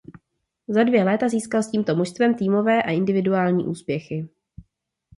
[0.67, 4.29] Za dvě léta získal s tímto mužstvem týmové a individuální úspěchy.